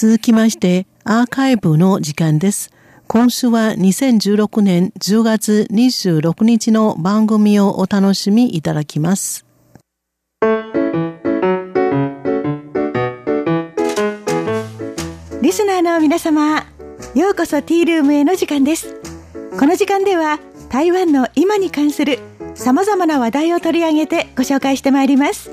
[0.00, 2.70] 続きまして、アーカイブの時間です。
[3.08, 9.44] 今週は2016年10月26日の番組をお楽しみいただきます。
[15.42, 16.58] リスナーの皆様、
[17.16, 19.00] ようこそティールームへの時間です。
[19.58, 20.38] この時間では
[20.70, 22.20] 台湾の今に関する
[22.54, 25.50] 様々な話題を取り上げてご紹介してまいります。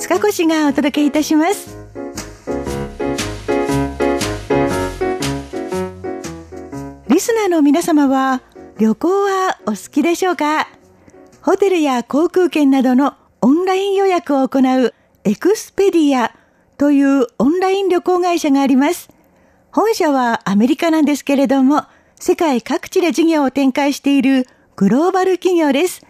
[0.00, 1.73] 塚越がお届けいたします。
[7.44, 8.42] ーの皆様は
[8.78, 10.66] 旅行はお好きでしょうか？
[11.42, 14.94] ホテルや航空券などのオンライン予約を行う
[15.24, 16.34] エクスペディア
[16.78, 19.10] というオンライン旅行会社があります。
[19.70, 21.84] 本社はアメリカなんですけれども、
[22.18, 26.04] 世界各地で事業を展開しているグローバル企業です。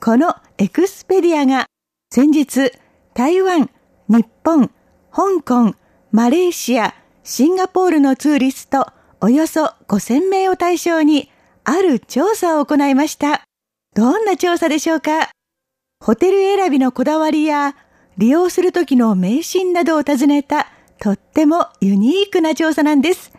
[0.00, 1.66] このエクスペディアが
[2.10, 2.70] 先日
[3.14, 3.68] 台湾、
[4.08, 4.70] 日本、
[5.10, 5.74] 香港、
[6.12, 8.86] マレーシア、シンガポールのツーリスト
[9.20, 11.30] およそ5000名を対象に
[11.64, 13.42] ある調査を行いました。
[13.94, 15.30] どんな調査でしょうか？
[16.00, 17.74] ホテル選びのこだわりや
[18.16, 20.68] 利用する時の迷信などを尋ねた
[21.00, 23.32] とってもユニークな調査なんです。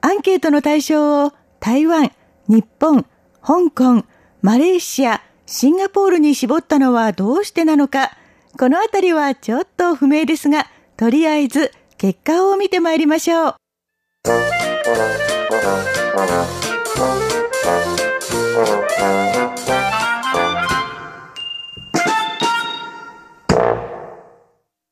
[0.00, 2.10] アンケートの対象を台湾、
[2.48, 3.06] 日本、
[3.40, 4.04] 香港、
[4.42, 8.10] マレーシア、シンガポールに絞ったのはどうしてなのか、
[8.58, 13.54] このあたりはちょっと不明ですが、とりあえず結果を見てまいりましょう。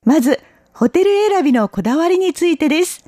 [0.05, 0.41] まず、
[0.75, 3.05] ホテル選びのこだわりについてです。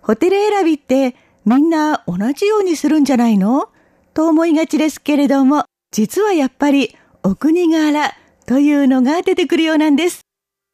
[0.00, 3.68] ホテル選びってみんな同じようにするんじゃないの？
[4.14, 8.14] と思いがちですけれども、実はやっぱりお国柄
[8.46, 10.20] というのが出てくるようなんです。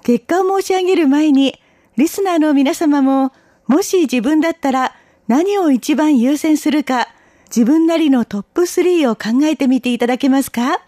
[0.04, 1.60] 結果を申し上げる前に、
[1.96, 3.32] リスナーの皆様も、
[3.66, 4.94] もし自分だったら
[5.26, 7.08] 何を一番優先するか、
[7.46, 10.82] 自分なりのトップ3を考えてみていただけますか？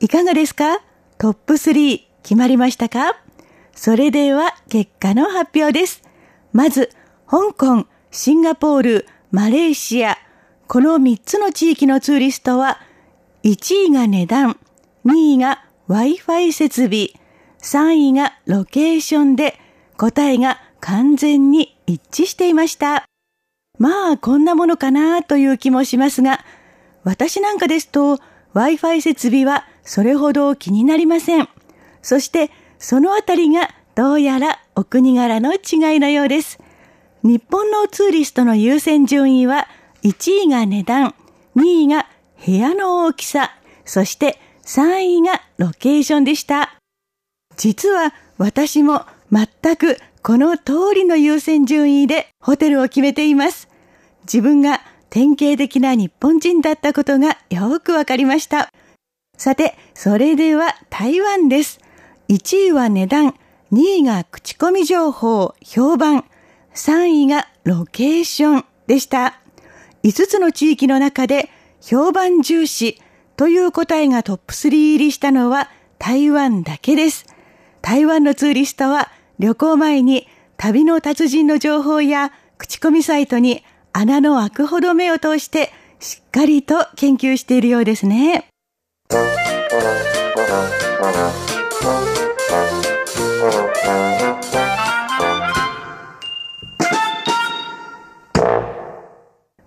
[0.00, 0.80] いかがですか？
[1.16, 3.16] トップ3決まりましたか？
[3.72, 6.02] それでは結果の発表です。
[6.52, 6.90] まず、
[7.28, 10.18] 香港、シンガポール、マレーシア、
[10.66, 12.80] この3つの地域のツーリストは、
[13.44, 14.58] 1位が値段、
[15.04, 17.10] 2位が Wi-Fi 設備、
[17.64, 19.58] 3位がロケーションで、
[19.96, 23.04] 答えが完全に一致していました。
[23.78, 26.44] まあ、こんなものかなという気もしますが、
[27.04, 28.18] 私なんかですと、
[28.54, 31.48] Wi-Fi 設備はそれほど気になりません。
[32.02, 36.58] そしてそのあたりがどうやらお国柄の違いのようです。
[37.22, 39.68] 日本のツーリストの優先順位は
[40.02, 41.14] 1位が値段、
[41.56, 42.06] 2位が
[42.44, 43.50] 部屋の大きさ、
[43.84, 46.74] そして3位がロケーションでした。
[47.56, 53.68] 実は私も全くこの通りの優先順位でホテルを決めています。
[54.22, 58.70] 自分が典型的な日本人だったことがよくわかりました。
[59.36, 61.80] さて、それでは台湾です。
[62.28, 63.34] 1位は値段、
[63.72, 66.24] 2位が口コミ情報、評判、
[66.74, 69.40] 3位がロケーションでした。
[70.04, 71.50] 5つの地域の中で
[71.80, 73.00] 評判重視
[73.36, 77.33] という答えがトップ3入りしたのは台湾だけです。
[77.84, 83.62] 台湾のツーリストは旅行前に旅の達人の情報や口コミサイトに
[83.92, 88.48] 穴の開くほど目を通してしっかりと研究しているようですね。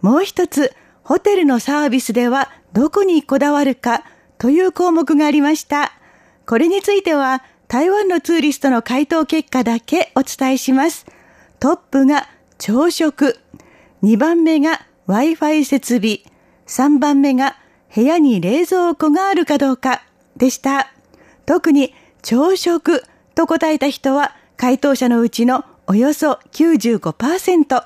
[0.01, 0.73] もう一つ、
[1.03, 4.03] ホテルのサービスではどこにこだわるか
[4.39, 5.91] という項目がありました。
[6.47, 11.05] これについては台湾のツーリストの回答結果だけお伝えします。
[11.59, 13.37] トップが朝食、
[14.03, 16.21] 2番目が Wi-Fi 設備、
[16.67, 17.57] 3番目が
[17.93, 20.03] 部屋に冷蔵庫があるかどうか
[20.37, 20.93] でした。
[21.45, 23.03] 特に朝食
[23.35, 27.83] と答えた人は回答者のうちのおよそ95%。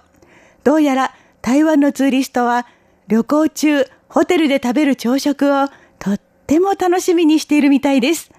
[0.63, 2.67] どうやら台湾のツーリストは
[3.07, 8.29] 旅行中ホテルで食べる朝食をとっても楽しみにしているみたいです。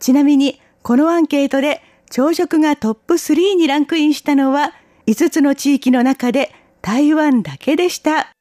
[0.00, 4.72] ちなみにこのアンケートで朝食がトップ3にランクインしたのは
[5.06, 6.52] 5つの地域の中で
[6.82, 8.32] 台湾だけでした。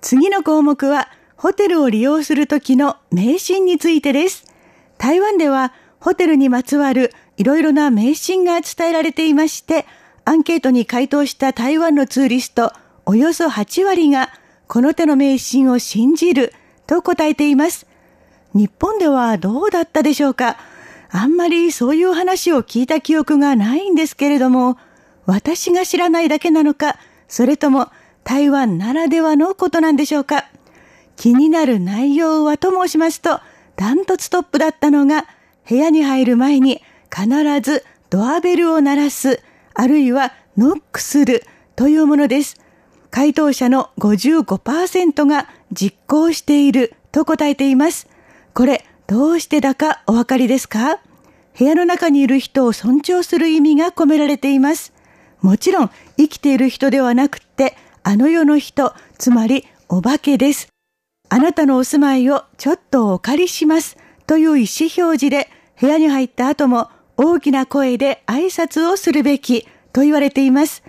[0.00, 4.46] 次の項目は、ホテルを利用するときの迷信についてです。
[4.96, 9.84] 台湾では、ホテルにまつわるいろいろな迷信が伝えられていまして、
[10.28, 12.74] アンケートに回答した台湾のツーリスト
[13.06, 14.28] およそ8割が
[14.66, 16.52] この手の迷信を信じる
[16.86, 17.86] と答えています。
[18.52, 20.58] 日本ではどうだったでしょうか？
[21.08, 24.76] あんまりそういう話を聞いた記憶がないんですけれども、
[25.24, 27.88] 私が知らないだけなのか、それとも
[28.22, 30.44] 台湾ならではのことなんでしょうか？
[31.16, 33.40] 気になる内容はと申しますと、
[33.76, 35.24] ダントツトップだったのが、
[35.66, 37.28] 部屋に入る前に必
[37.62, 39.40] ずドアベルを鳴らす、
[39.80, 41.44] あるいはノックする
[41.76, 42.56] というものです。
[43.12, 48.08] 回答者の55%が実行していると答えています。
[48.54, 50.98] これ、どうしてだかお分かりですか？
[51.56, 54.92] 部屋の中にいる人を尊重する意味が込められています。
[55.42, 60.66] もちろん、生きている人ではなくって、あの世の人、つまりお化けです。
[61.28, 63.96] あなたのお住まいをちょっとお借りします
[64.26, 65.48] という意思表示で
[65.80, 66.90] 部屋に入った後も
[67.20, 70.84] 大きな声で挨拶をするべきと言われています。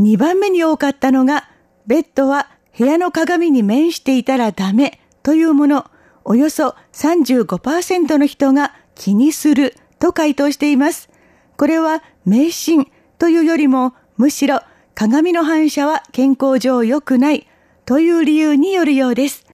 [0.00, 1.48] 2番目に多かったのが、
[1.86, 5.88] ベッドは部屋の鏡に面していたらダメというもの、
[6.24, 11.08] およそ35%の人が気にすると回答しています。
[11.56, 14.60] これは迷信というよりも、むしろ
[14.96, 17.46] 鏡の反射は健康上良くない
[17.84, 19.49] という理由によるようです。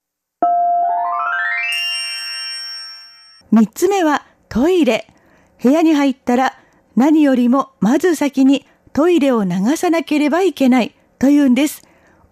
[3.50, 5.08] 三つ目はトイレ。
[5.62, 6.58] 部屋に入ったら
[6.96, 11.82] 何よりもまず先にトイレを流さなければいけないというんです。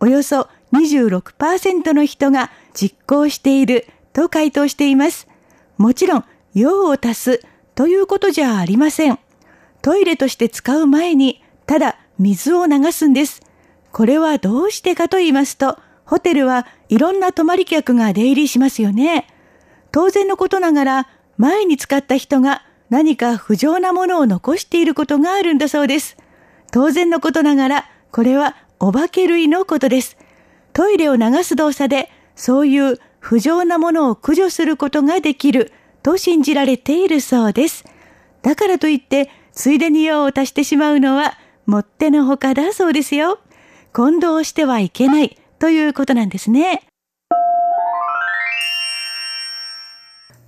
[0.01, 5.29] およそ26%の人が実行していると回答しています。
[5.77, 6.25] もちろん、
[6.55, 7.41] 用を足す
[7.75, 9.19] ということじゃありません。
[9.83, 13.43] トイレとして使う前に、ただ水を流すんです。
[13.93, 19.27] これはどうしてかと言いますと、ホテルはいろんな泊まり客が出入りしますよね。
[19.94, 26.17] 当然のことながら、前に使った人が何か不浄なものを残していることがあるんだそうです。
[26.73, 30.17] 当然のことながら、これはお化け類のことです。
[30.73, 35.70] トイレを流す動作で、そういう不浄なものを駆除することができる
[36.02, 37.85] と信じられているそうです。
[38.43, 43.38] だからといって、ついでに用を足してしまうのは、もってのほかだそうですよ。
[43.93, 46.82] 混同してはいけないということなんですね。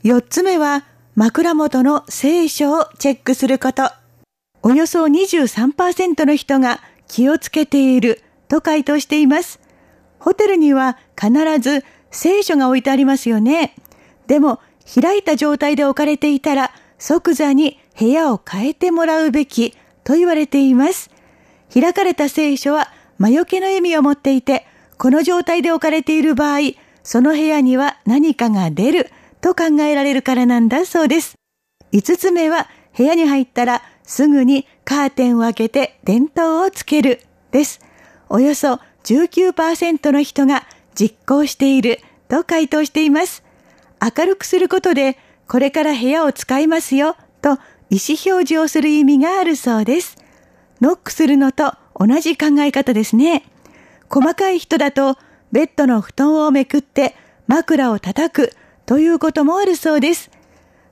[0.06, 0.85] 四つ目は、
[1.17, 3.91] 枕元の聖書をチェックすること。
[4.62, 9.58] およそ23%の人が気をつけていると回答しています。
[10.20, 13.75] ホテルには必ず聖書が置いてありますよね。
[14.29, 14.61] でも
[14.94, 16.70] 開いた状態で置かれていたら
[17.00, 19.75] 即座に部屋を変えてもらうべき
[20.05, 21.11] と言われています。
[21.75, 24.69] 開かれた聖書は魔除けの意味を持っていて、
[24.99, 26.61] この状態で置かれている場合、
[27.03, 29.11] その部屋には何かが出る
[29.41, 31.35] と考えられるからなんだそうです。
[31.93, 37.81] 五つ目は部屋に入ったらすぐにカーテンを開けて電灯をつけるです。
[38.29, 43.44] およそ19%の人が実行していると回答しています。
[44.00, 45.19] 明るくすることで
[45.49, 47.50] これから部屋を使いますよと
[47.89, 50.17] 意思表示をする意味があるそうです。
[50.81, 53.44] ノックするのと同じ考え方ですね。
[54.09, 55.17] 細かい人だと
[55.53, 57.15] ベッドの布団をめくって
[57.47, 58.53] 枕を叩く
[58.87, 60.31] ということもあるそうです。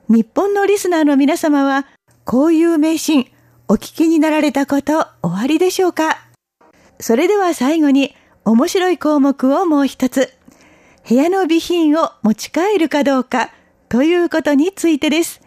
[0.09, 1.87] 日本のリスナーの皆様は
[2.25, 3.27] こういう迷信、
[3.69, 6.17] お聞きになられたことおありでしょうか？
[6.99, 10.33] それでは最後に面白い項目をもう一つ。
[11.07, 13.51] 部屋の備品を持ち帰るかどうか
[13.87, 15.41] ということについてです。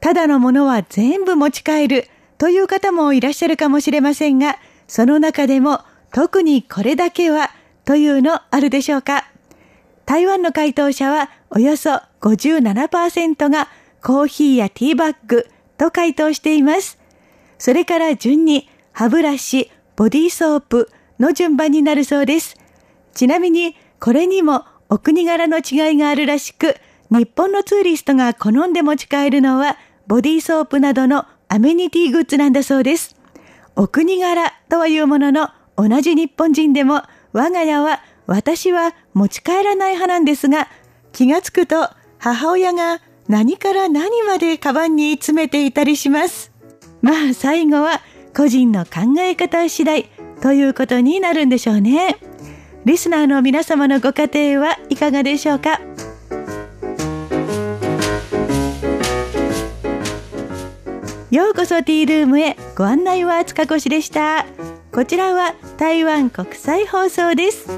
[0.00, 4.56] ただのものは全部持ち帰るという方もいらっしゃるかもしれませんが、
[4.88, 5.80] その中でも
[6.12, 7.50] 特にこれだけは
[7.84, 9.30] というのあるでしょうか？
[10.06, 13.68] 台湾の回答者はおよそ57%が
[14.02, 15.46] コーヒーやティーバッグ、
[15.78, 16.98] と回答しています。
[17.58, 22.56] それから順に歯ブラシ、ボディーソープの順番になるそうです。
[23.12, 26.76] ちなみにこれにもお国柄の違いがあるらしく、
[27.10, 33.16] 日本のツーリストが好んで持ち帰るのはボディーソープなどのアメニティグッズなんだそうです。
[33.76, 40.68] お国柄とはいうものの同じ日本人でも我が家は私は持ち帰らない派なんですが
[41.12, 46.52] 気がつくと母親が何から何までカバンに詰めていたりします。
[47.02, 48.00] まあ最後は
[48.34, 50.08] 個人の考え方次第
[50.40, 52.16] ということになるんでしょうね。
[52.84, 55.80] リスナーの皆様のご家庭はいかがでしょうか？
[61.30, 64.46] ようこそティールームへご案内は塚越でした。
[64.92, 67.68] こちらは台湾国際放送です。